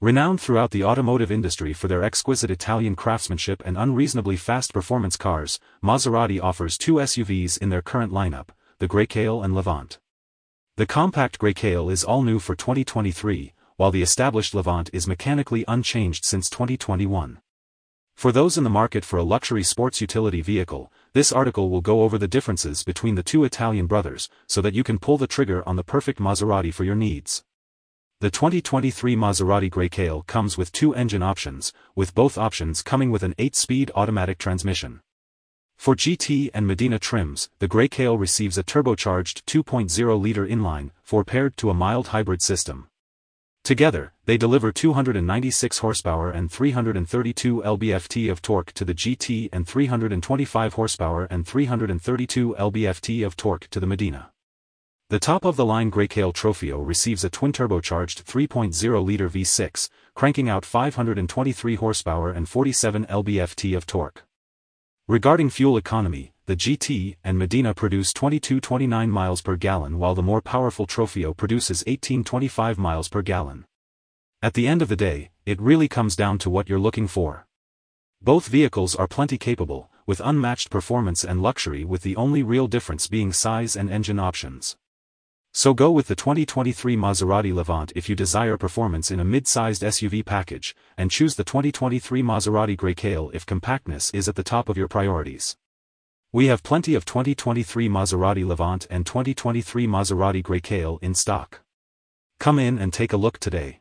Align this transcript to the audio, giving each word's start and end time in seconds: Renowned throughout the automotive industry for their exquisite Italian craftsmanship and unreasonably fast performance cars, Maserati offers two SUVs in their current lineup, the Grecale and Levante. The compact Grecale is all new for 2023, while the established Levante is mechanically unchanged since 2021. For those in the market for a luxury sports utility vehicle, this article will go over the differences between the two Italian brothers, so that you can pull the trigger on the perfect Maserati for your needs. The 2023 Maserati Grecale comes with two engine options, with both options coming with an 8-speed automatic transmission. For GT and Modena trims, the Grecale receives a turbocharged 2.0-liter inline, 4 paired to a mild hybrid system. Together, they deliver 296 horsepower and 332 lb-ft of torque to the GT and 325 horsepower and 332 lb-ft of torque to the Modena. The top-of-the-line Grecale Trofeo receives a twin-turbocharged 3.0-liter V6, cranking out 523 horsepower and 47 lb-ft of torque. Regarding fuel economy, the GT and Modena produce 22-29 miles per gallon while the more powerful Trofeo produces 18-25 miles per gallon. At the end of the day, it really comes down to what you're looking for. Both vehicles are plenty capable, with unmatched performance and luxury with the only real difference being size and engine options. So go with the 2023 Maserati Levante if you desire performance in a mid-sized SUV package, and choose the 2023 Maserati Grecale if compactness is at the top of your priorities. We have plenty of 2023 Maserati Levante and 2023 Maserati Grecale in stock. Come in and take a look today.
Renowned 0.00 0.40
throughout 0.40 0.70
the 0.70 0.84
automotive 0.84 1.32
industry 1.32 1.72
for 1.72 1.88
their 1.88 2.04
exquisite 2.04 2.52
Italian 2.52 2.94
craftsmanship 2.94 3.60
and 3.66 3.76
unreasonably 3.76 4.36
fast 4.36 4.72
performance 4.72 5.16
cars, 5.16 5.58
Maserati 5.82 6.40
offers 6.40 6.78
two 6.78 6.94
SUVs 6.94 7.58
in 7.58 7.70
their 7.70 7.82
current 7.82 8.12
lineup, 8.12 8.50
the 8.78 8.86
Grecale 8.86 9.42
and 9.42 9.56
Levante. 9.56 9.98
The 10.76 10.86
compact 10.86 11.40
Grecale 11.40 11.90
is 11.90 12.04
all 12.04 12.22
new 12.22 12.38
for 12.38 12.54
2023, 12.54 13.54
while 13.74 13.90
the 13.90 14.02
established 14.02 14.54
Levante 14.54 14.90
is 14.92 15.08
mechanically 15.08 15.64
unchanged 15.66 16.24
since 16.24 16.48
2021. 16.48 17.40
For 18.14 18.30
those 18.30 18.56
in 18.56 18.62
the 18.62 18.70
market 18.70 19.04
for 19.04 19.18
a 19.18 19.24
luxury 19.24 19.64
sports 19.64 20.00
utility 20.00 20.42
vehicle, 20.42 20.92
this 21.12 21.32
article 21.32 21.70
will 21.70 21.80
go 21.80 22.02
over 22.02 22.18
the 22.18 22.28
differences 22.28 22.84
between 22.84 23.16
the 23.16 23.24
two 23.24 23.42
Italian 23.42 23.86
brothers, 23.86 24.28
so 24.46 24.60
that 24.60 24.74
you 24.74 24.84
can 24.84 25.00
pull 25.00 25.18
the 25.18 25.26
trigger 25.26 25.68
on 25.68 25.74
the 25.74 25.82
perfect 25.82 26.20
Maserati 26.20 26.72
for 26.72 26.84
your 26.84 26.94
needs. 26.94 27.42
The 28.20 28.32
2023 28.32 29.14
Maserati 29.14 29.70
Grecale 29.70 30.26
comes 30.26 30.58
with 30.58 30.72
two 30.72 30.92
engine 30.92 31.22
options, 31.22 31.72
with 31.94 32.16
both 32.16 32.36
options 32.36 32.82
coming 32.82 33.12
with 33.12 33.22
an 33.22 33.32
8-speed 33.38 33.92
automatic 33.94 34.38
transmission. 34.38 35.02
For 35.76 35.94
GT 35.94 36.50
and 36.52 36.66
Modena 36.66 36.98
trims, 36.98 37.48
the 37.60 37.68
Grecale 37.68 38.18
receives 38.18 38.58
a 38.58 38.64
turbocharged 38.64 39.44
2.0-liter 39.44 40.44
inline, 40.44 40.90
4 41.04 41.22
paired 41.22 41.56
to 41.58 41.70
a 41.70 41.74
mild 41.74 42.08
hybrid 42.08 42.42
system. 42.42 42.88
Together, 43.62 44.12
they 44.24 44.36
deliver 44.36 44.72
296 44.72 45.78
horsepower 45.78 46.28
and 46.32 46.50
332 46.50 47.62
lb-ft 47.62 48.32
of 48.32 48.42
torque 48.42 48.72
to 48.72 48.84
the 48.84 48.94
GT 48.94 49.48
and 49.52 49.64
325 49.64 50.74
horsepower 50.74 51.26
and 51.26 51.46
332 51.46 52.56
lb-ft 52.58 53.24
of 53.24 53.36
torque 53.36 53.68
to 53.70 53.78
the 53.78 53.86
Modena. 53.86 54.32
The 55.10 55.18
top-of-the-line 55.18 55.90
Grecale 55.90 56.34
Trofeo 56.34 56.86
receives 56.86 57.24
a 57.24 57.30
twin-turbocharged 57.30 58.24
3.0-liter 58.24 59.30
V6, 59.30 59.88
cranking 60.14 60.50
out 60.50 60.66
523 60.66 61.76
horsepower 61.76 62.30
and 62.30 62.46
47 62.46 63.06
lb-ft 63.06 63.74
of 63.74 63.86
torque. 63.86 64.24
Regarding 65.06 65.48
fuel 65.48 65.78
economy, 65.78 66.34
the 66.44 66.56
GT 66.56 67.16
and 67.24 67.38
Modena 67.38 67.72
produce 67.72 68.12
22-29 68.12 69.08
miles 69.08 69.40
per 69.40 69.56
gallon 69.56 69.98
while 69.98 70.14
the 70.14 70.22
more 70.22 70.42
powerful 70.42 70.86
Trofeo 70.86 71.34
produces 71.34 71.82
18-25 71.84 72.76
miles 72.76 73.08
per 73.08 73.22
gallon. 73.22 73.64
At 74.42 74.52
the 74.52 74.68
end 74.68 74.82
of 74.82 74.90
the 74.90 74.96
day, 74.96 75.30
it 75.46 75.58
really 75.58 75.88
comes 75.88 76.16
down 76.16 76.36
to 76.40 76.50
what 76.50 76.68
you're 76.68 76.78
looking 76.78 77.08
for. 77.08 77.46
Both 78.20 78.48
vehicles 78.48 78.94
are 78.94 79.08
plenty 79.08 79.38
capable, 79.38 79.90
with 80.04 80.20
unmatched 80.22 80.68
performance 80.68 81.24
and 81.24 81.40
luxury 81.40 81.82
with 81.82 82.02
the 82.02 82.16
only 82.16 82.42
real 82.42 82.66
difference 82.66 83.08
being 83.08 83.32
size 83.32 83.74
and 83.74 83.88
engine 83.88 84.18
options. 84.18 84.76
So 85.58 85.74
go 85.74 85.90
with 85.90 86.06
the 86.06 86.14
2023 86.14 86.96
Maserati 86.96 87.52
Levante 87.52 87.92
if 87.96 88.08
you 88.08 88.14
desire 88.14 88.56
performance 88.56 89.10
in 89.10 89.18
a 89.18 89.24
mid-sized 89.24 89.82
SUV 89.82 90.24
package, 90.24 90.72
and 90.96 91.10
choose 91.10 91.34
the 91.34 91.42
2023 91.42 92.22
Maserati 92.22 92.76
Grecale 92.76 93.34
if 93.34 93.44
compactness 93.44 94.14
is 94.14 94.28
at 94.28 94.36
the 94.36 94.44
top 94.44 94.68
of 94.68 94.76
your 94.76 94.86
priorities. 94.86 95.56
We 96.32 96.46
have 96.46 96.62
plenty 96.62 96.94
of 96.94 97.04
2023 97.04 97.88
Maserati 97.88 98.46
Levante 98.46 98.86
and 98.88 99.04
2023 99.04 99.88
Maserati 99.88 100.44
Grecale 100.44 101.02
in 101.02 101.16
stock. 101.16 101.62
Come 102.38 102.60
in 102.60 102.78
and 102.78 102.92
take 102.92 103.12
a 103.12 103.16
look 103.16 103.40
today. 103.40 103.80